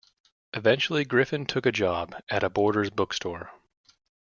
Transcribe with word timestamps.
Eventually, 0.55 1.05
Griffin 1.05 1.45
took 1.45 1.67
a 1.67 1.71
job 1.71 2.15
at 2.27 2.41
a 2.41 2.49
Borders 2.49 2.89
bookstore. 2.89 3.51